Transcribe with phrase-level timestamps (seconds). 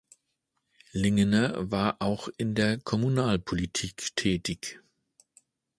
[0.93, 4.81] Lingener war auch in der Kommunalpolitik tätig.